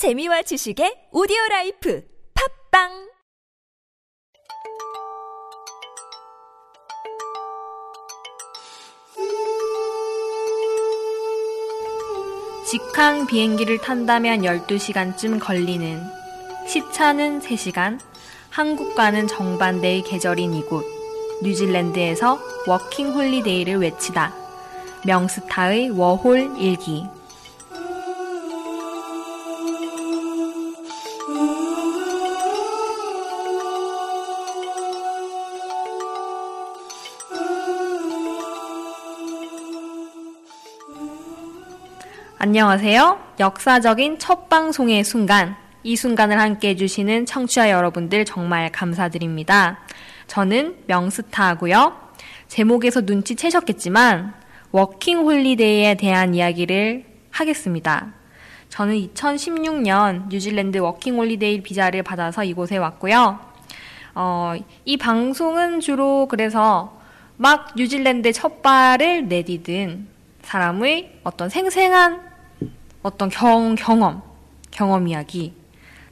[0.00, 2.02] 재미와 지식의 오디오 라이프
[2.72, 2.88] 팟빵
[12.66, 16.00] 직항 비행기를 탄다면 12시간쯤 걸리는
[16.66, 18.00] 시차는 3시간,
[18.48, 20.82] 한국과는 정반대의 계절인 이곳,
[21.42, 24.34] 뉴질랜드에서 워킹 홀리데이를 외치다.
[25.04, 27.04] 명스타의 워홀 일기.
[42.60, 43.36] 안녕하세요.
[43.40, 49.78] 역사적인 첫 방송의 순간, 이 순간을 함께 해주시는 청취자 여러분들 정말 감사드립니다.
[50.26, 51.96] 저는 명스타고요.
[52.48, 54.34] 제목에서 눈치채셨겠지만,
[54.72, 58.12] 워킹 홀리데이에 대한 이야기를 하겠습니다.
[58.68, 63.40] 저는 2016년 뉴질랜드 워킹 홀리데이 비자를 받아서 이곳에 왔고요.
[64.14, 67.00] 어, 이 방송은 주로 그래서
[67.38, 70.08] 막 뉴질랜드 첫 발을 내디딘
[70.42, 72.29] 사람의 어떤 생생한
[73.02, 74.22] 어떤 경, 경험,
[74.70, 75.54] 경험 이야기.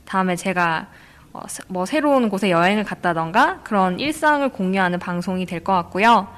[0.05, 0.89] 다음에 제가
[1.33, 6.29] 어, 뭐 새로운 곳에 여행을 갔다던가 그런 일상을 공유하는 방송이 될 것 같고요.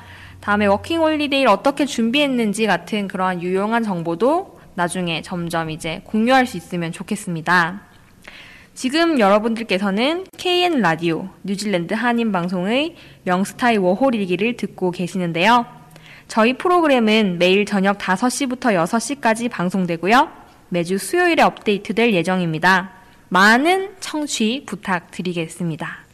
[0.40, 6.92] 다음에 워킹 홀리데이를 어떻게 준비했는지 같은 그러한 유용한 정보도 나중에 점점 이제 공유할 수 있으면
[6.92, 7.82] 좋겠습니다.
[8.74, 15.66] 지금 여러분들께서는 KN 라디오 뉴질랜드 한인 방송의 명스타의 워홀 일기를 듣고 계시는데요.
[16.28, 20.39] 저희 프로그램은 매일 저녁 5시부터 6시까지 방송되고요.
[20.70, 22.92] 매주 수요일에 업데이트될 예정입니다.
[23.28, 26.09] 많은 청취 부탁드리겠습니다.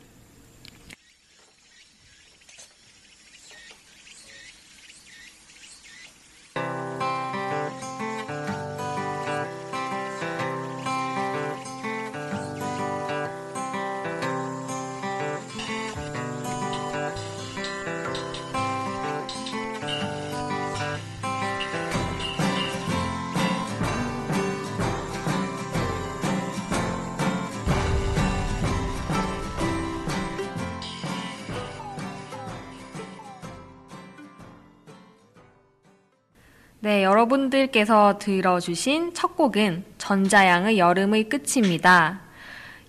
[37.06, 42.20] 여러분들께서 들어주신 첫 곡은 전자양의 여름의 끝입니다.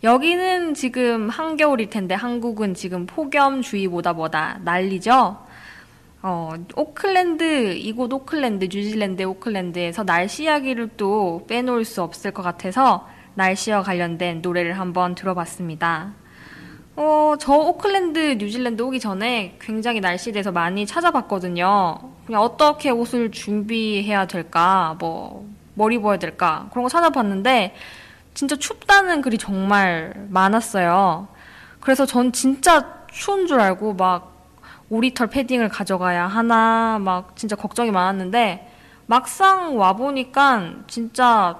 [0.03, 5.38] 여기는 지금 한겨울일 텐데 한국은 지금 폭염주의보다 뭐다 난리죠?
[6.23, 13.83] 어, 오클랜드, 이곳 오클랜드, 뉴질랜드 오클랜드에서 날씨 이야기를 또 빼놓을 수 없을 것 같아서 날씨와
[13.83, 16.13] 관련된 노래를 한번 들어봤습니다.
[16.99, 21.99] 어, 저 오클랜드, 뉴질랜드 오기 전에 굉장히 날씨에 대해서 많이 찾아봤거든요.
[22.25, 27.75] 그냥 어떻게 옷을 준비해야 될까, 뭐, 뭘 입어야 될까, 그런 거 찾아봤는데,
[28.33, 31.27] 진짜 춥다는 글이 정말 많았어요.
[31.81, 34.33] 그래서 전 진짜 추운 줄 알고 막
[34.89, 38.71] 오리털 패딩을 가져가야 하나, 막 진짜 걱정이 많았는데,
[39.05, 41.59] 막상 와보니까 진짜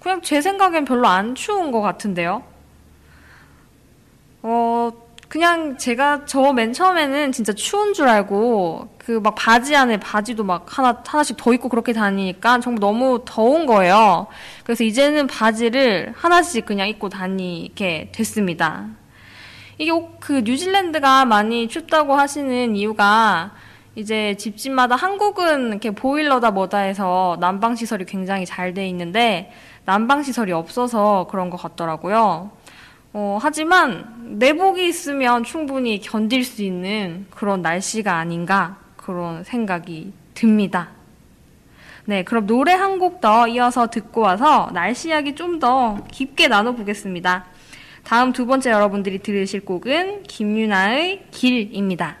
[0.00, 2.49] 그냥 제 생각엔 별로 안 추운 것 같은데요.
[4.42, 4.90] 어,
[5.28, 10.66] 그냥 제가 저 맨 처음에는 진짜 추운 줄 알고 그 막 바지 안에 바지도 막
[10.78, 14.26] 하나 하나씩 더 입고 그렇게 다니니까 정말 너무 더운 거예요.
[14.64, 18.86] 그래서 이제는 바지를 하나씩 그냥 입고 다니게 됐습니다.
[19.78, 19.90] 이게
[20.20, 23.52] 그 뉴질랜드가 많이 춥다고 하시는 이유가
[23.96, 29.52] 이제 집집마다 한국은 이렇게 보일러다 뭐다 해서 난방 시설이 굉장히 잘 돼 있는데
[29.84, 32.50] 난방 시설이 없어서 그런 것 같더라고요.
[33.12, 40.90] 어, 하지만 내복이 있으면 충분히 견딜 수 있는 그런 날씨가 아닌가 그런 생각이 듭니다.
[42.06, 47.46] 네, 그럼 노래 한 곡 더 이어서 듣고 와서 날씨 이야기 좀 더 깊게 나눠보겠습니다.
[48.04, 52.16] 다음 두 번째 여러분들이 들으실 곡은 김유나의 길입니다.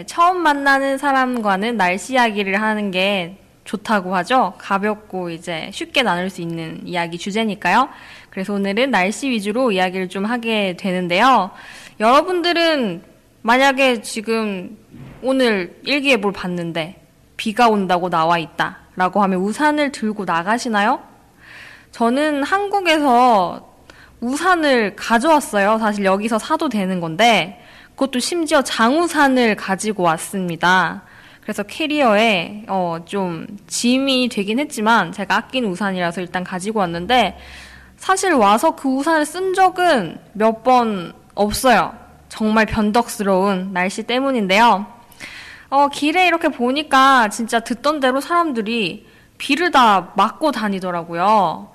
[0.00, 4.54] 네, 처음 만나는 사람과는 날씨 이야기를 하는 게 좋다고 하죠.
[4.56, 7.90] 가볍고 이제 쉽게 나눌 수 있는 이야기 주제니까요.
[8.30, 11.50] 그래서 오늘은 날씨 위주로 이야기를 좀 하게 되는데요.
[12.00, 13.02] 여러분들은
[13.42, 14.78] 만약에 지금
[15.20, 17.06] 오늘 일기예보를 봤는데
[17.36, 21.00] 비가 온다고 나와 있다 라고 하면 우산을 들고 나가시나요?
[21.92, 23.68] 저는 한국에서
[24.20, 25.76] 우산을 가져왔어요.
[25.78, 27.62] 사실 여기서 사도 되는 건데,
[27.94, 31.02] 그것도 심지어 장우산을 가지고 왔습니다.
[31.42, 37.38] 그래서 캐리어에 어, 좀 짐이 되긴 했지만 제가 아낀 우산이라서 일단 가지고 왔는데
[37.96, 41.94] 사실 와서 그 우산을 쓴 적은 몇 번 없어요.
[42.28, 44.86] 정말 변덕스러운 날씨 때문인데요.
[45.70, 49.06] 어, 길에 이렇게 보니까 진짜 듣던 대로 사람들이
[49.38, 51.70] 비를 다 맞고 다니더라고요.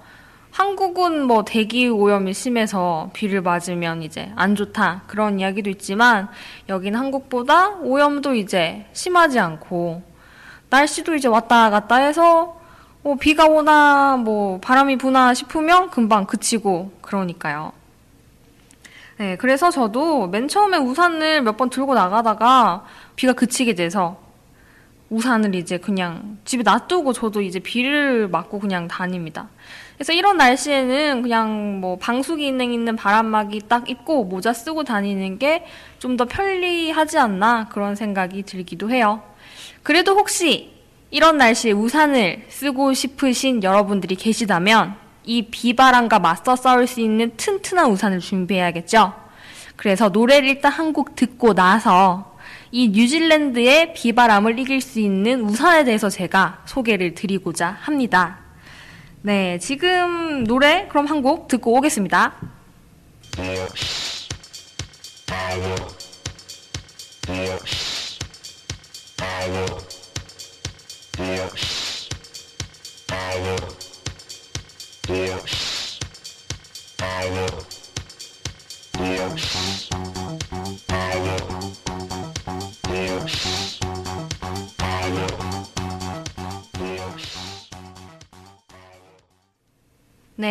[0.56, 6.30] 한국은 뭐 대기 오염이 심해서 비를 맞으면 이제 안 좋다 그런 이야기도 있지만
[6.70, 10.02] 여긴 한국보다 오염도 이제 심하지 않고
[10.70, 12.56] 날씨도 이제 왔다 갔다 해서
[13.02, 17.74] 뭐 비가 오나 뭐 바람이 부나 싶으면 금방 그치고 그러니까요.
[19.18, 22.86] 네, 그래서 저도 맨 처음에 우산을 몇 번 들고 나가다가
[23.18, 24.25] 비가 그치게 돼서
[25.10, 29.48] 우산을 이제 그냥 집에 놔두고 저도 이제 비를 맞고 그냥 다닙니다.
[29.96, 35.66] 그래서 이런 날씨에는 그냥 뭐 방수 기능 있는 바람막이 딱 입고 모자 쓰고 다니는 게
[36.00, 39.22] 좀 더 편리하지 않나 그런 생각이 들기도 해요.
[39.84, 40.74] 그래도 혹시
[41.12, 48.20] 이런 날씨에 우산을 쓰고 싶으신 여러분들이 계시다면 이 비바람과 맞서 싸울 수 있는 튼튼한 우산을
[48.20, 49.14] 준비해야겠죠?
[49.76, 52.35] 그래서 노래를 일단 한 곡 듣고 나서
[52.76, 58.40] 이 뉴질랜드의 비바람을 이길 수 있는 우산에 대해서 제가 소개를 드리고자 합니다.
[59.22, 62.34] 네, 지금 노래 그럼 한 곡 듣고 오겠습니다.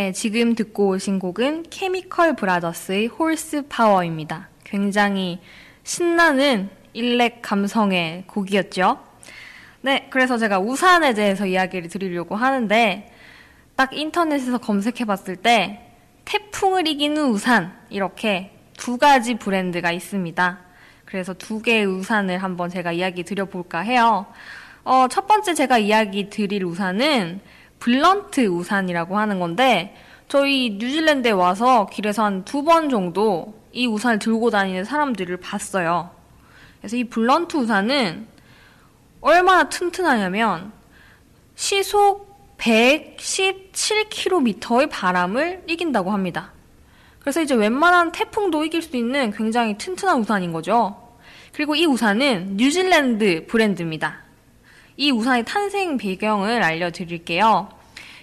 [0.04, 4.50] 네, 지금 듣고 오신 곡은 케미컬 브라더스의 홀스 파워입니다.
[4.62, 5.40] 굉장히
[5.82, 9.02] 신나는 일렉 감성의 곡이었죠.
[9.80, 13.10] 네, 그래서 제가 우산에 대해서 이야기를 드리려고 하는데,
[13.76, 15.80] 딱 인터넷에서 검색해 봤을 때,
[16.26, 20.58] 태풍을 이기는 우산, 이렇게 두 가지 브랜드가 있습니다.
[21.06, 24.26] 그래서 두 개의 우산을 한번 제가 이야기 드려볼까 해요.
[24.82, 27.40] 어, 첫 번째 제가 이야기 드릴 우산은
[27.84, 29.94] 블런트 우산이라고 하는 건데
[30.26, 36.08] 저희 뉴질랜드에 와서 길에서 한 두 번 정도 이 우산을 들고 다니는 사람들을 봤어요.
[36.80, 38.26] 그래서 이 블런트 우산은
[39.20, 40.72] 얼마나 튼튼하냐면
[41.56, 46.52] 시속 117km의 바람을 이긴다고 합니다.
[47.20, 50.96] 그래서 이제 웬만한 태풍도 이길 수 있는 굉장히 튼튼한 우산인 거죠.
[51.52, 54.23] 그리고 이 우산은 뉴질랜드 브랜드입니다.
[54.96, 57.68] 이 우산의 탄생 배경을 알려드릴게요.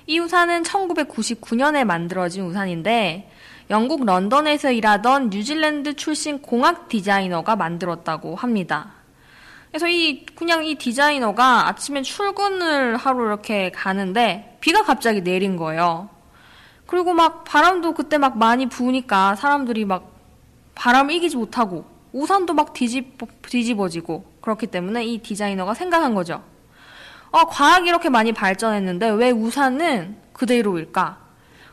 [0.08, 3.30] 이 우산은 1999년에 만들어진 우산인데
[3.70, 8.94] 영국 런던에서 일하던 뉴질랜드 출신 공학 디자이너가 만들었다고 합니다.
[9.70, 16.10] 그래서 이 그냥 이 디자이너가 아침에 출근을 하러 이렇게 가는데 비가 갑자기 내린 거예요.
[16.86, 20.12] 그리고 막 바람도 그때 막 많이 부으니까 사람들이 막
[20.76, 26.44] 바람을 이기지 못하고 우산도 막 뒤집, 뒤집어지고 그렇기 때문에 이 디자이너가 생각한 거죠.
[27.32, 31.18] 어, 과학이 이렇게 많이 발전했는데 왜 우산은 그대로일까?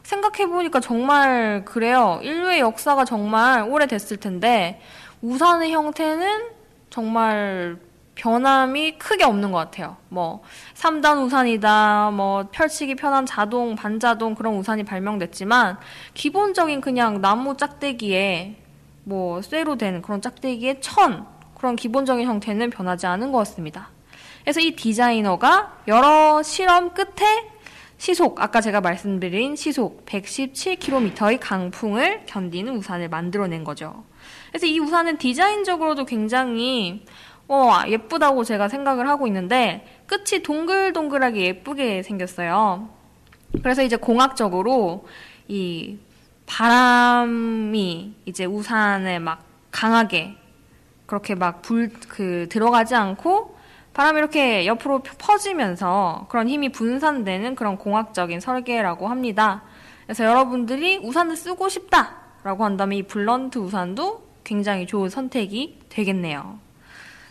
[0.03, 2.21] 생각해보니까 정말 그래요.
[2.23, 4.81] 인류의 역사가 정말 오래됐을 텐데
[5.21, 6.51] 우산의 형태는
[6.91, 7.77] 정말
[8.15, 9.97] 변함이 크게 없는 것 같아요.
[10.09, 10.43] 뭐
[10.75, 15.79] 3단 우산이다, 뭐 펼치기 편한 자동, 반자동 그런 우산이 발명됐지만
[16.15, 18.57] 기본적인 그냥 나무 짝대기에
[19.05, 23.91] 뭐 쇠로 된 그런 짝대기에 천 그런 기본적인 형태는 변하지 않은 것 같습니다.
[24.49, 27.51] 그래서 이 디자이너가 여러 실험 끝에
[27.99, 34.07] 시속, 아까 제가 말씀드린 시속 117km의 강풍을 견디는 우산을 만들어낸 거죠.
[34.49, 37.05] 그래서 이 우산은 디자인적으로도 굉장히
[37.47, 42.89] 어, 예쁘다고 제가 생각을 하고 있는데 끝이 동글동글하게 예쁘게 생겼어요.
[43.63, 45.07] 그래서 이제 공학적으로
[45.47, 45.99] 이
[46.47, 50.39] 바람이 이제 우산에 막 강하게
[51.05, 53.58] 그렇게 막 불, 그, 들어가지 않고
[53.99, 59.65] 바람이 이렇게 옆으로 퍼지면서 그런 힘이 분산되는 그런 공학적인 설계라고 합니다.
[60.05, 66.61] 그래서 여러분들이 우산을 쓰고 싶다라고 한다면 이 블런트 우산도 굉장히 좋은 선택이 되겠네요.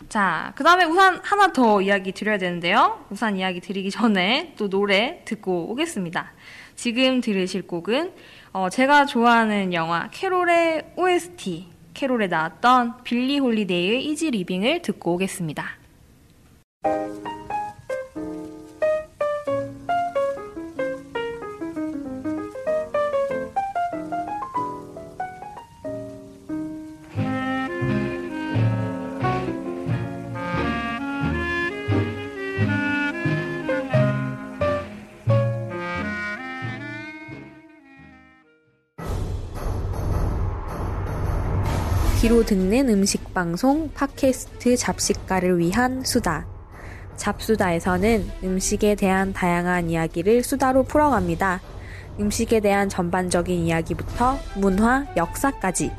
[0.10, 3.00] 자, 그 다음에 우산 하나 더 이야기 드려야 되는데요.
[3.12, 6.34] 우산 이야기 드리기 전에 또 노래 듣고 오겠습니다.
[6.76, 8.12] 지금 들으실 곡은
[8.52, 15.77] 어, 제가 좋아하는 영화 캐롤의 OST, 캐롤에 나왔던 빌리 홀리데이의 Easy Living을 듣고 오겠습니다.
[42.28, 46.57] 귀로 듣는 음식 방송 팟캐스트 잡식가를 위한 수다.
[47.18, 51.62] 잡수다에서는 음식에 대한 다양한 이야기를 수다로 풀어갑니다.
[52.20, 55.92] 음식에 대한 전반적인 이야기부터 문화, 역사까지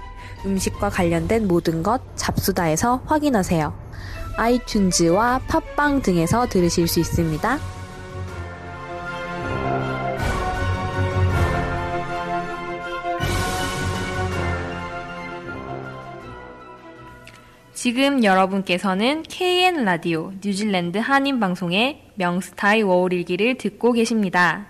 [0.44, 3.72] 음식과 관련된 모든 것 잡수다에서 확인하세요.
[4.37, 7.58] 아이튠즈와 팟빵 등에서 들으실 수 있습니다.
[17.80, 24.66] 지금 여러분께서는 KN 라디오 뉴질랜드 한인 방송의 명스타의 워홀일기를 듣고 계십니다.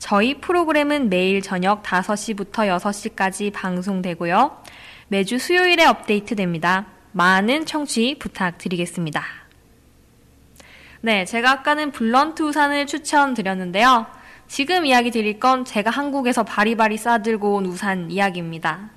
[0.00, 4.64] 저희 프로그램은 매일 저녁 5시부터 6시까지 방송되고요.
[5.06, 6.86] 매주 수요일에 업데이트됩니다.
[7.12, 9.22] 많은 청취 부탁드리겠습니다.
[11.02, 14.06] 네, 제가 아까는 Blunt 우산을 추천드렸는데요.
[14.48, 18.90] 지금 이야기 드릴 건 제가 한국에서 바리바리 싸들고 온 우산 이야기입니다.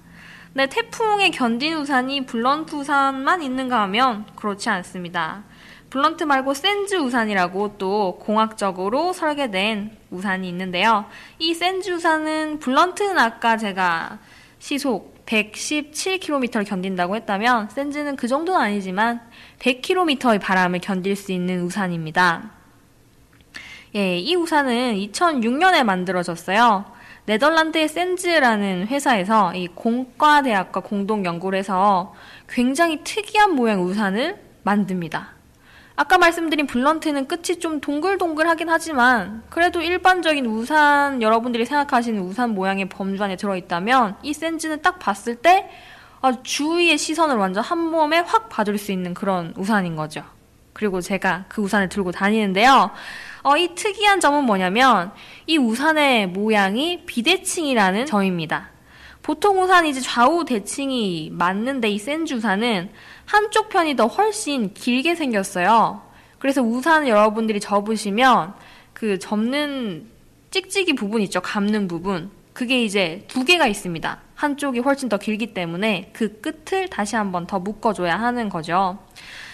[0.55, 5.43] 네, 태풍에 견딘 우산이 Blunt 우산만 있는가 하면 그렇지 않습니다.
[5.89, 11.05] Blunt 말고 Senz 우산이라고 또 공학적으로 설계된 우산이 있는데요.
[11.39, 14.19] 이 Senz 우산은 Blunt는 아까 제가
[14.59, 19.21] 시속 117km를 견딘다고 했다면 Senz는 그 정도는 아니지만
[19.57, 22.51] 100km의 바람을 견딜 수 있는 우산입니다.
[23.95, 26.85] 예, 이 우산은 2006년에 만들어졌어요.
[27.25, 32.13] 네덜란드의 샌즈라는 회사에서 이 공과대학과 공동 연구를 해서
[32.49, 35.29] 굉장히 특이한 모양 우산을 만듭니다.
[35.95, 43.23] 아까 말씀드린 블런트는 끝이 좀 동글동글하긴 하지만 그래도 일반적인 우산 여러분들이 생각하시는 우산 모양의 범주
[43.23, 45.69] 안에 들어있다면 이 샌즈는 딱 봤을 때
[46.43, 50.23] 주위의 시선을 완전 한 몸에 확 받을 수 있는 그런 우산인 거죠.
[50.73, 52.91] 그리고 제가 그 우산을 들고 다니는데요.
[53.43, 55.11] 어, 이 특이한 점은 뭐냐면
[55.47, 58.69] 이 우산의 모양이 비대칭이라는 점입니다.
[59.21, 62.89] 보통 우산이 이제 좌우 대칭이 맞는데 이 센즈 우산은
[63.25, 66.01] 한쪽 편이 더 훨씬 길게 생겼어요.
[66.39, 68.53] 그래서 우산 여러분들이 접으시면
[68.93, 70.07] 그 접는
[70.51, 71.41] 찍찍이 부분 있죠.
[71.41, 72.31] 감는 부분.
[72.53, 74.19] 그게 이제 두 개가 있습니다.
[74.35, 78.99] 한쪽이 훨씬 더 길기 때문에 그 끝을 다시 한번 더 묶어줘야 하는 거죠.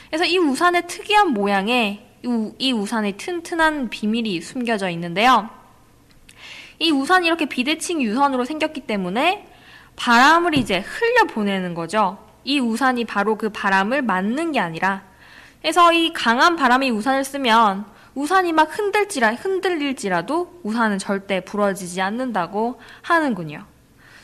[0.10, 5.50] 그래서 이 우산의 특이한 모양에 이 우산의 튼튼한 비밀이 숨겨져 있는데요.
[6.80, 9.48] 이 우산이 이렇게 비대칭 유선으로 생겼기 때문에
[9.96, 12.18] 바람을 이제 흘려 보내는 거죠.
[12.44, 15.04] 이 우산이 바로 그 바람을 맞는 게 아니라
[15.62, 17.86] 그래서 이 강한 바람이 우산을 쓰면
[18.16, 23.66] 우산이 막 흔들지라 흔들릴지라도 우산은 절대 부러지지 않는다고 하는군요.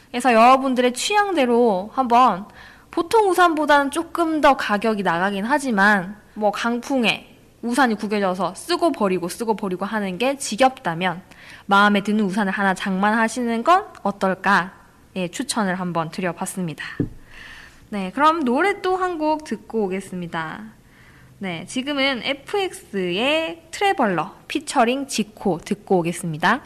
[0.10, 2.46] 그래서 여러분들의 취향대로 한번
[2.90, 7.35] 보통 우산보다는 조금 더 가격이 나가긴 하지만 뭐 강풍에
[7.66, 11.22] 우산이 구겨져서 쓰고 버리고 쓰고 버리고 하는 게 지겹다면
[11.66, 14.74] 마음에 드는 우산을 하나 장만하시는 건 어떨까?
[15.16, 16.86] 예, 추천을 한번 드려봤습니다.
[17.90, 20.64] 네, 그럼 노래 또 한 곡 듣고 오겠습니다.
[21.40, 26.62] 네, 지금은 FX의 트래벌러 피처링 지코 듣고 오겠습니다.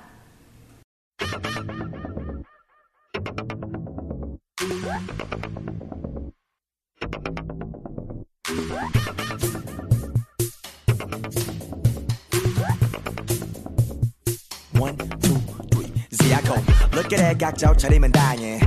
[17.38, 18.59] 각자 차리면 당해.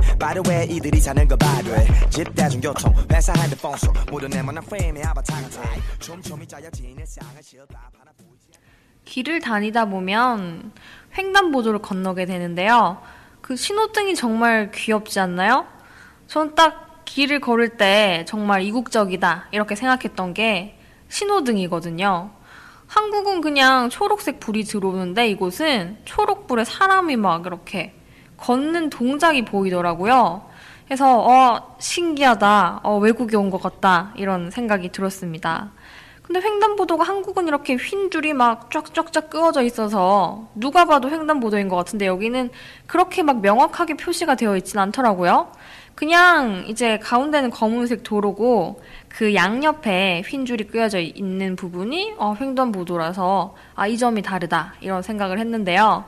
[0.47, 1.87] Way, 이들이 사는 거 봐돼.
[2.09, 5.61] 집 대중교통, 회사 핸드폰 속 모두 네모난 프레임에 아바타 같아.
[5.99, 8.11] 촘촘히 짜여진 일상을 실밥 하나
[9.05, 10.71] 길을 다니다 보면
[11.17, 13.01] 횡단보도를 건너게 되는데요.
[13.41, 15.65] 그 신호등이 정말 귀엽지 않나요?
[16.27, 20.79] 전 딱 길을 걸을 때 정말 이국적이다 이렇게 생각했던 게
[21.09, 22.31] 신호등이거든요.
[22.87, 27.93] 한국은 그냥 초록색 불이 들어오는데 이곳은 초록불에 사람이 막 이렇게
[28.43, 30.41] 걷는 동작이 보이더라고요.
[30.85, 35.71] 그래서 어 신기하다, 어 외국에 온 것 같다 이런 생각이 들었습니다.
[36.23, 42.05] 근데 횡단보도가 한국은 이렇게 휜 줄이 막 쫙쫙쫙 끄어져 있어서 누가 봐도 횡단보도인 것 같은데
[42.07, 42.49] 여기는
[42.87, 45.51] 그렇게 막 명확하게 표시가 되어 있진 않더라고요.
[45.95, 53.87] 그냥 이제 가운데는 검은색 도로고 그 양옆에 휜 줄이 끄어져 있는 부분이 어, 횡단보도라서 아,
[53.87, 56.05] 이 점이 다르다 이런 생각을 했는데요.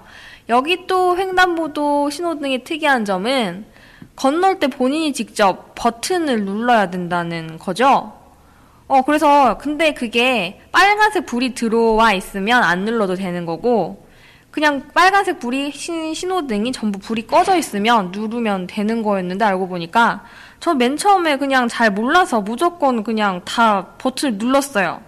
[0.50, 3.66] 여기 또 횡단보도 신호등의 특이한 점은
[4.16, 8.14] 건널 때 본인이 직접 버튼을 눌러야 된다는 거죠.
[8.88, 14.06] 어, 그래서, 근데 그게 빨간색 불이 들어와 있으면 안 눌러도 되는 거고,
[14.52, 20.24] 그냥 빨간색 불이, 신, 신호등이 전부 불이 꺼져 있으면 누르면 되는 거였는데 알고 보니까,
[20.60, 25.02] 저 맨 처음에 그냥 잘 몰라서 무조건 그냥 다 버튼을 눌렀어요.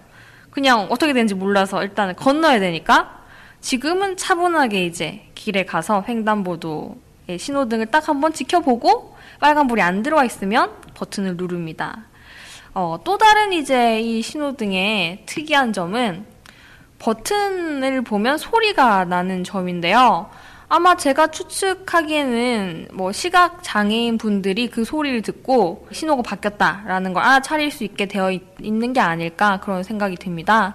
[0.50, 3.16] 그냥 어떻게 되는지 몰라서 일단 건너야 되니까,
[3.60, 6.96] 지금은 차분하게 이제 길에 가서 횡단보도
[7.28, 12.04] 예, 신호등을 딱 한번 지켜보고 빨간불이 안 들어와 있으면 버튼을 누릅니다.
[12.74, 16.26] 어, 또 다른 이제 이 신호등의 특이한 점은
[16.98, 20.28] 버튼을 보면 소리가 나는 점인데요.
[20.68, 27.84] 아마 제가 추측하기에는 뭐 시각 장애인 분들이 그 소리를 듣고 신호가 바뀌었다라는 걸 알아차릴 수
[27.84, 30.74] 있게 되어 있, 있는 게 아닐까 그런 생각이 듭니다.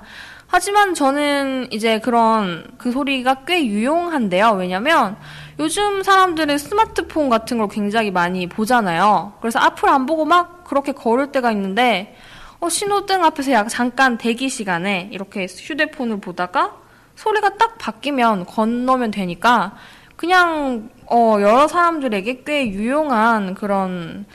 [0.56, 4.52] 하지만 저는 이제 그런 그 소리가 꽤 유용한데요.
[4.52, 5.18] 왜냐면
[5.58, 9.34] 요즘 사람들은 스마트폰 같은 걸 굉장히 많이 보잖아요.
[9.42, 12.16] 그래서 앞을 안 보고 막 그렇게 걸을 때가 있는데
[12.60, 16.76] 어, 신호등 앞에서 약 잠깐 대기 시간에 이렇게 휴대폰을 보다가
[17.16, 19.76] 소리가 딱 바뀌면 건너면 되니까
[20.16, 24.28] 그냥 어, 여러 사람들에게 꽤 유용한 그런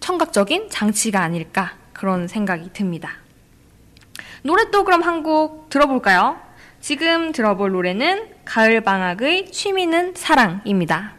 [0.00, 3.21] 청각적인 장치가 아닐까 그런 생각이 듭니다.
[4.42, 6.40] 노래 또 그럼 한 곡 들어볼까요?
[6.80, 11.14] 지금 들어볼 노래는 가을방학의 취미는 사랑입니다.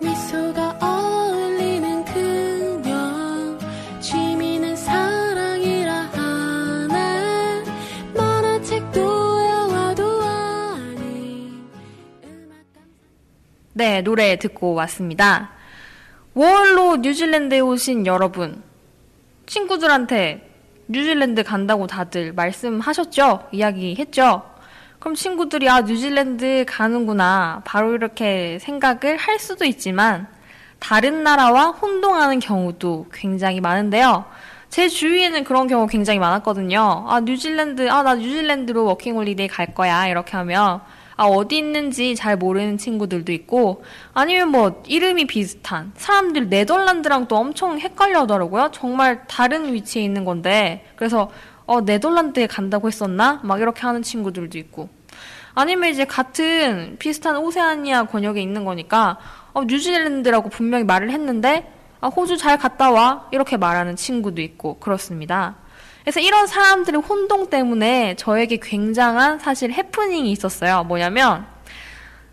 [0.00, 3.58] 미소가 어울리는 그녀
[4.00, 7.64] 취미는 사랑이라 하네
[8.14, 10.02] 만화책도 영화도
[12.24, 12.58] 음악
[13.72, 15.52] 네, 노래 듣고 왔습니다.
[16.36, 18.62] 5월로 뉴질랜드에 오신 여러분,
[19.46, 20.47] 친구들한테
[20.88, 23.48] 뉴질랜드 간다고 다들 말씀하셨죠?
[23.52, 24.42] 이야기했죠?
[24.98, 27.62] 그럼 친구들이 아, 뉴질랜드 가는구나.
[27.64, 30.26] 바로 이렇게 생각을 할 수도 있지만,
[30.78, 34.24] 다른 나라와 혼동하는 경우도 굉장히 많은데요.
[34.70, 37.04] 제 주위에는 그런 경우 굉장히 많았거든요.
[37.06, 40.06] 아, 뉴질랜드, 아, 나 뉴질랜드로 워킹홀리데이 갈 거야.
[40.08, 40.80] 이렇게 하면,
[41.18, 43.82] 아, 어디 있는지 잘 모르는 친구들도 있고,
[44.14, 48.70] 아니면 뭐, 이름이 비슷한, 사람들 네덜란드랑 또 엄청 헷갈려 하더라고요.
[48.72, 51.28] 정말 다른 위치에 있는 건데, 그래서,
[51.66, 53.40] 어, 네덜란드에 간다고 했었나?
[53.42, 54.90] 막 이렇게 하는 친구들도 있고.
[55.56, 59.18] 아니면 이제 같은 비슷한 오세아니아 권역에 있는 거니까,
[59.52, 63.26] 어, 뉴질랜드라고 분명히 말을 했는데, 아, 호주 잘 갔다 와.
[63.32, 65.56] 이렇게 말하는 친구도 있고, 그렇습니다.
[66.08, 70.84] 그래서 이런 사람들의 혼동 때문에 저에게 굉장한 사실 해프닝이 있었어요.
[70.84, 71.44] 뭐냐면,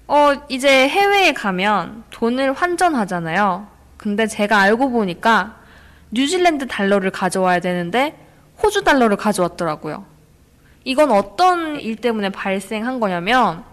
[0.08, 3.68] 어, 이제 해외에 가면 돈을 환전하잖아요.
[3.98, 5.58] 근데 제가 알고 보니까
[6.12, 8.18] 뉴질랜드 달러를 가져와야 되는데
[8.64, 10.06] 호주 달러를 가져왔더라고요.
[10.86, 13.66] 이건 어떤 일 때문에 발생한 거냐면,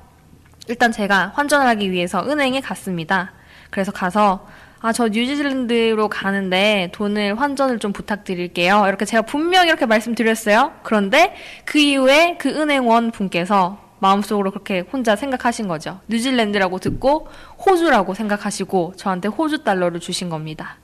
[0.66, 3.30] 일단 제가 환전을 하기 위해서 은행에 갔습니다.
[3.70, 4.48] 그래서 가서
[4.84, 8.84] 아, 저 뉴질랜드로 가는데 돈을 환전을 좀 부탁드릴게요.
[8.88, 10.72] 이렇게 제가 분명히 이렇게 말씀드렸어요.
[10.82, 16.00] 그런데 그 이후에 그 은행원 분께서 마음속으로 그렇게 혼자 생각하신 거죠.
[16.08, 17.28] 뉴질랜드라고 듣고
[17.64, 20.78] 호주라고 생각하시고 저한테 호주 달러를 주신 겁니다.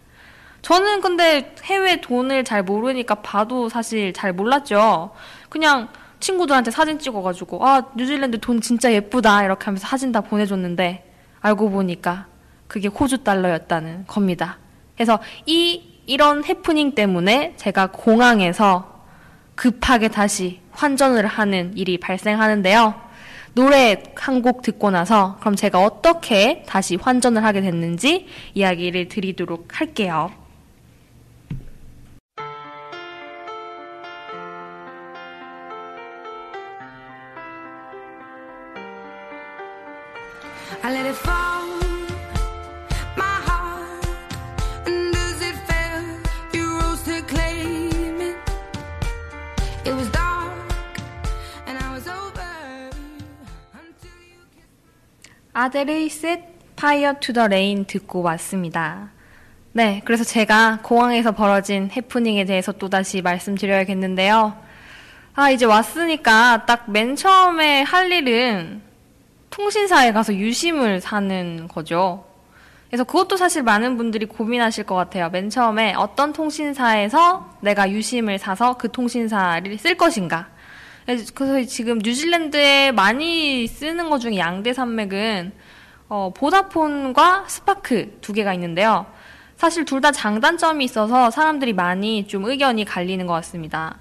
[0.63, 5.11] 저는 근데 해외 돈을 잘 모르니까 봐도 사실 잘 몰랐죠.
[5.49, 5.89] 그냥
[6.21, 9.45] 친구들한테 사진 찍어가지고, 아, 뉴질랜드 돈 진짜 예쁘다.
[9.45, 11.05] 이렇게 하면서 사진 다 보내줬는데,
[11.41, 12.27] 알고 보니까
[12.69, 14.59] 그게 호주 달러였다는 겁니다.
[14.95, 19.03] 그래서 이, 이런 해프닝 때문에 제가 공항에서
[19.55, 22.95] 급하게 다시 환전을 하는 일이 발생하는데요.
[23.55, 30.31] 노래 한 곡 듣고 나서 그럼 제가 어떻게 다시 환전을 하게 됐는지 이야기를 드리도록 할게요.
[55.69, 56.43] 아델의 Set
[56.79, 59.11] Fire to the Rain 듣고 왔습니다.
[59.73, 64.57] 네, 그래서 제가 공항에서 벌어진 해프닝에 대해서 또다시 말씀드려야겠는데요.
[65.35, 68.81] 아, 이제 왔으니까 딱 맨 처음에 할 일은
[69.51, 72.25] 통신사에 가서 유심을 사는 거죠.
[72.89, 75.29] 그래서 그것도 사실 많은 분들이 고민하실 것 같아요.
[75.29, 80.49] 맨 처음에 어떤 통신사에서 내가 유심을 사서 그 통신사를 쓸 것인가.
[81.09, 85.53] 그래서 지금 뉴질랜드에 많이 쓰는 것 중에 양대 산맥은
[86.11, 89.07] 어, Vodafone과 Spark 두 개가 있는데요.
[89.57, 93.97] 사실 둘 다 장단점이 있어서 사람들이 많이 좀 의견이 갈리는 것 같습니다.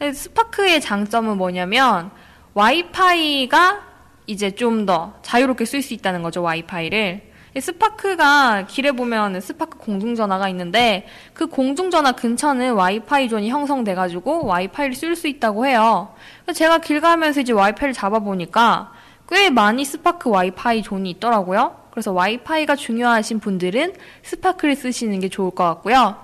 [0.00, 2.10] Spark의 장점은 뭐냐면
[2.54, 3.82] 와이파이가
[4.26, 7.35] 이제 좀 더 자유롭게 쓸 수 있다는 거죠, 와이파이를.
[7.56, 15.16] 이 Spark가 길에 보면 스파크 공중전화가 있는데 그 공중전화 근처는 와이파이 존이 형성돼가지고 와이파이를 쓸
[15.16, 16.14] 수 있다고 해요.
[16.54, 18.92] 제가 길 가면서 이제 와이파이를 잡아보니까
[19.30, 21.74] 꽤 많이 스파크 와이파이 존이 있더라고요.
[21.92, 26.14] 그래서 와이파이가 중요하신 분들은 Spark를 쓰시는 게 좋을 것 같고요.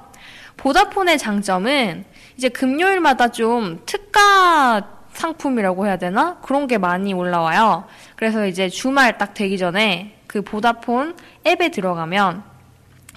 [0.59, 2.05] Vodafone의 장점은
[2.37, 6.37] 이제 금요일마다 좀 특가 상품이라고 해야 되나?
[6.43, 7.85] 그런 게 많이 올라와요.
[8.17, 11.15] 그래서 이제 주말 딱 되기 전에 그 Vodafone
[11.47, 12.43] 앱에 들어가면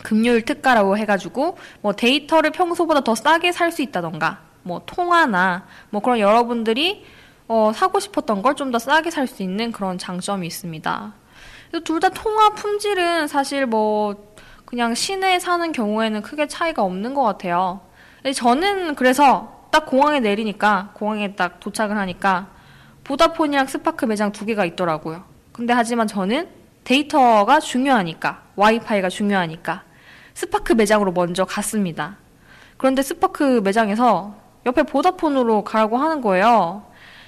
[0.04, 6.20] 금요일 특가라고 해가지고 뭐 데이터를 평소보다 더 싸게 살 수 있다던가 뭐 통화나 뭐 그런
[6.20, 7.06] 여러분들이
[7.48, 11.14] 어, 사고 싶었던 걸 좀 더 싸게 살 수 있는 그런 장점이 있습니다.
[11.86, 14.34] 둘 다 통화 품질은 사실 뭐
[14.66, 17.80] 그냥 시내에 사는 경우에는 크게 차이가 없는 것 같아요.
[18.36, 22.48] 저는 그래서 딱 공항에 내리니까 공항에 딱 도착을 하니까
[23.06, 25.24] Vodafone이랑 Spark 매장 두 개가 있더라고요.
[25.54, 29.84] 근데 하지만 저는 데이터가 중요하니까 와이파이가 중요하니까
[30.34, 32.18] 스파크 매장으로 먼저 갔습니다.
[32.78, 36.86] 그런데 스파크 매장에서 옆에 Vodafone으로 가라고 하는 거예요.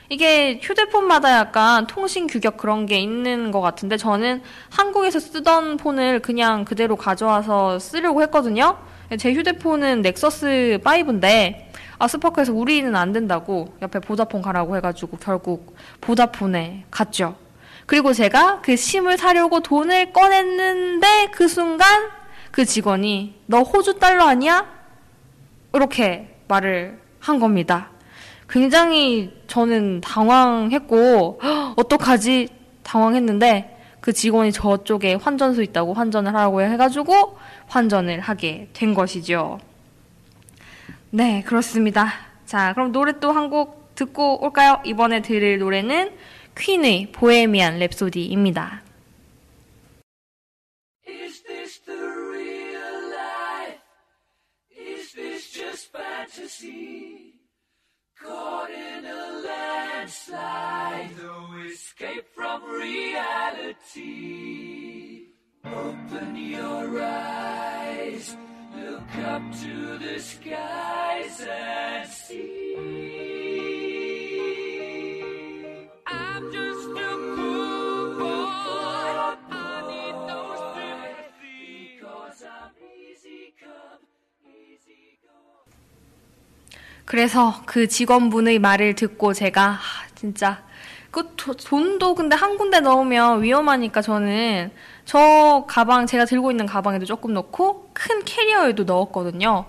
[0.09, 6.63] 이게 휴대폰마다 약간 통신 규격 그런 게 있는 것 같은데 저는 한국에서 쓰던 폰을 그냥
[6.63, 8.77] 그대로 가져와서 쓰려고 했거든요.
[9.17, 11.67] 제 휴대폰은 Nexus 5인데
[11.99, 17.46] 아 Spark에서 우리는 안 된다고 옆에 Vodafone 가라고 해가지고 결국 Vodafone에 갔죠.
[17.88, 22.10] 그리고 제가 그 심을 사려고 돈을 꺼냈는데 그 순간
[22.52, 24.67] 그 직원이 너 호주 달러 아니야?
[25.73, 27.89] 이렇게 말을 한 겁니다.
[28.50, 31.39] 굉장히 저는 당황했고
[31.78, 32.50] 어떡하지
[32.84, 39.60] 당황했는데 그 직원이 저쪽에 환전소 있다고 환전을 하라고 해가지고 환전을 하게 된 것이죠.
[41.10, 42.12] 네, 그렇습니다.
[42.45, 44.80] 자, 그럼 노래 또 한 곡 듣고 올까요?
[44.86, 46.12] 이번에 들을 노래는
[46.56, 48.82] 퀸의 보헤미안 랩소디입니다.
[51.06, 53.80] Is this the real life?
[54.70, 57.40] Is this just fantasy?
[58.20, 64.02] Caught in a landslide, no escape from reality.
[65.64, 68.37] Open your eyes,
[68.76, 73.25] look up to the skies and see.
[87.07, 89.79] 그래서 그 직원분의 말을 듣고 제가 아,
[90.13, 90.61] 진짜
[91.09, 94.71] 그 도- 돈도 근데 한 군데 넣으면 위험하니까 저는
[95.05, 99.65] 저 가방 제가 들고 있는 가방에도 조금 넣고 큰 캐리어에도 넣었거든요.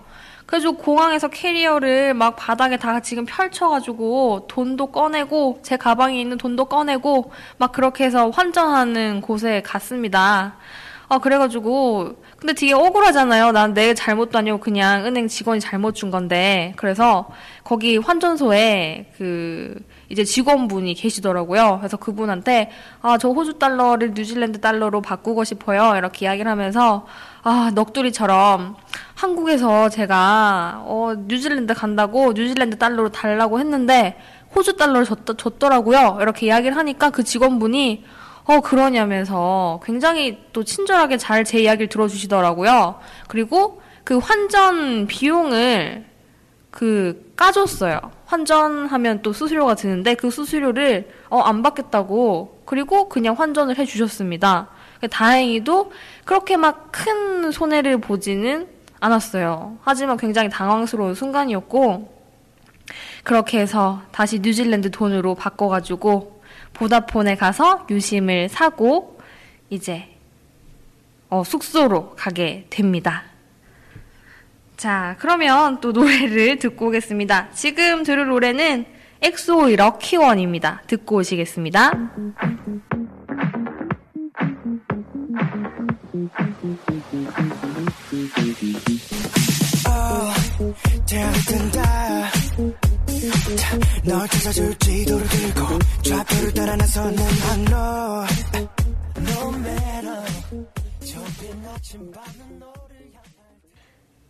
[0.47, 7.31] 그래서 공항에서 캐리어를 막 바닥에 다 지금 펼쳐가지고 돈도 꺼내고 제 가방에 있는 돈도 꺼내고
[7.59, 10.57] 막 그렇게 해서 환전하는 곳에 갔습니다.
[11.11, 13.51] 아, 그래가지고, 근데 되게 억울하잖아요.
[13.51, 16.73] 난 내 잘못도 아니고 그냥 은행 직원이 잘못 준 건데.
[16.77, 17.29] 그래서
[17.65, 19.75] 거기 환전소에 그,
[20.09, 21.79] 이제 직원분이 계시더라고요.
[21.81, 22.71] 그래서 그분한테,
[23.03, 25.97] 아, 저 호주 달러를 뉴질랜드 달러로 바꾸고 싶어요.
[25.97, 27.07] 이렇게 이야기를 하면서,
[27.43, 28.77] 아, 넋두리처럼
[29.15, 34.17] 한국에서 제가, 어, 뉴질랜드 간다고 뉴질랜드 달러로 달라고 했는데,
[34.55, 36.19] 호주 달러를 줬, 줬더라고요.
[36.21, 38.05] 이렇게 이야기를 하니까 그 직원분이,
[38.49, 42.99] 어, 그러냐면서 굉장히 또 친절하게 잘 제 이야기를 들어주시더라고요.
[43.29, 46.05] 그리고 그 환전 비용을
[46.71, 48.01] 그 까줬어요.
[48.27, 54.69] 환전하면 또 수수료가 드는데 그 수수료를 어, 안 받겠다고 그리고 그냥 환전을 해주셨습니다.
[55.11, 55.93] 다행히도
[56.25, 58.67] 그렇게 막 큰 손해를 보지는
[58.99, 59.77] 않았어요.
[59.83, 62.19] 하지만 굉장히 당황스러운 순간이었고
[63.25, 66.38] 그렇게 해서 다시 뉴질랜드 돈으로 바꿔가지고
[66.75, 69.19] 보다폰에 가서 유심을 사고
[69.71, 70.09] 이제
[71.31, 73.25] 어, 숙소로 가게 됩니다.
[74.77, 77.51] 자, 그러면 또 노래를 듣고 오겠습니다.
[77.51, 78.87] 지금 들을 노래는
[79.21, 80.83] 엑소의 럭키원입니다.
[80.87, 81.93] 듣고 오시겠습니다.
[91.49, 91.88] 뜬다
[94.05, 98.27] 널 찾아줄 지도를 들고 좌표를 따라 나서는 항로
[99.17, 100.25] No matter
[101.01, 103.11] 좁은 아침밤은 너를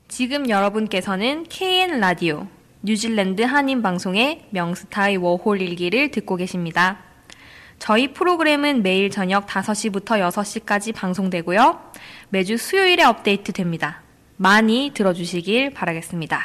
[0.07, 2.47] 지금 여러분께서는 KN 라디오
[2.83, 6.99] 뉴질랜드 한인 방송의 명스타의 워홀 일기를 듣고 계십니다.
[7.81, 11.81] 저희 프로그램은 매일 저녁 5시부터 6시까지 방송되고요.
[12.29, 14.03] 매주 수요일에 업데이트 됩니다.
[14.37, 16.41] 많이 들어주시길 바라겠습니다.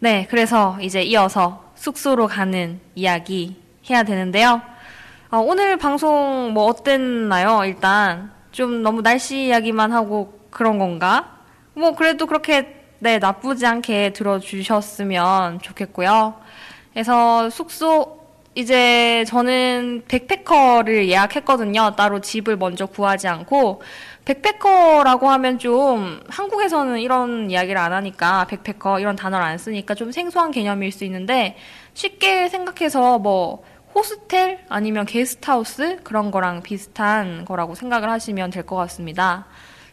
[0.00, 3.56] 네, 그래서 이제 이어서 숙소로 가는 이야기
[3.88, 4.60] 해야 되는데요.
[5.30, 7.64] 어, 오늘 방송 뭐 어땠나요?
[7.64, 11.38] 일단 좀 너무 날씨 이야기만 하고 그런 건가?
[11.74, 16.34] 뭐 그래도 그렇게 네 나쁘지 않게 들어주셨으면 좋겠고요.
[16.92, 18.17] 그래서 숙소
[18.58, 21.94] 이제 저는 백패커를 예약했거든요.
[21.96, 23.82] 따로 집을 먼저 구하지 않고
[24.24, 30.50] 백패커라고 하면 좀 한국에서는 이런 이야기를 안 하니까 백패커 이런 단어를 안 쓰니까 좀 생소한
[30.50, 31.56] 개념일 수 있는데
[31.94, 33.62] 쉽게 생각해서 뭐
[33.94, 39.46] 호스텔 아니면 게스트하우스 그런 거랑 비슷한 거라고 생각을 하시면 될 것 같습니다.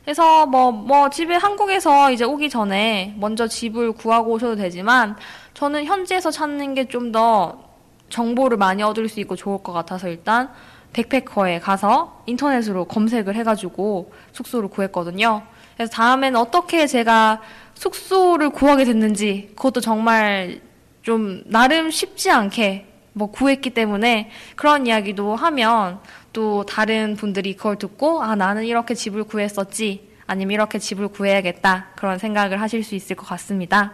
[0.03, 5.15] 그래서 뭐, 뭐, 집에 한국에서 이제 오기 전에 먼저 집을 구하고 오셔도 되지만,
[5.55, 7.64] 저는 현지에서 찾는 게 좀 더
[8.09, 10.49] 정보를 많이 얻을 수 있고 좋을 것 같아서 일단
[10.93, 15.43] 백패커에 가서 인터넷으로 검색을 해가지고 숙소를 구했거든요.
[15.75, 17.41] 그래서 다음엔 어떻게 제가
[17.73, 20.61] 숙소를 구하게 됐는지 그것도 정말
[21.01, 25.99] 좀 나름 쉽지 않게 뭐 구했기 때문에 그런 이야기도 하면
[26.33, 32.17] 또 다른 분들이 그걸 듣고 아 나는 이렇게 집을 구했었지 아니면 이렇게 집을 구해야겠다 그런
[32.17, 33.93] 생각을 하실 수 있을 것 같습니다.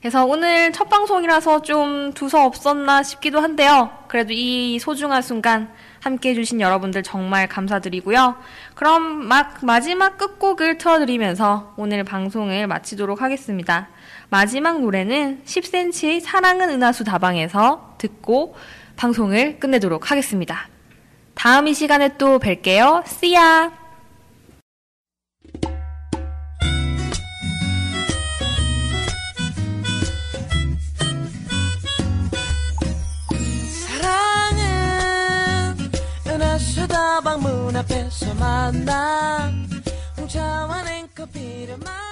[0.00, 3.90] 그래서 오늘 첫 방송이라서 좀 두서 없었나 싶기도 한데요.
[4.08, 8.36] 그래도 이 소중한 순간 함께 해주신 여러분들 정말 감사드리고요.
[8.74, 13.88] 그럼 막 마지막 끝곡을 틀어드리면서 오늘 방송을 마치도록 하겠습니다.
[14.28, 18.56] 마지막 노래는 10cm의 사랑은 은하수 다방에서 듣고
[18.96, 20.68] 방송을 끝내도록 하겠습니다.
[21.34, 23.06] 다음 이 시간에 또 뵐게요.
[23.06, 23.81] See ya!
[37.12, 39.52] 다방 문 앞에서 만나.
[40.16, 42.11] 홍차와 냉커피를 마시며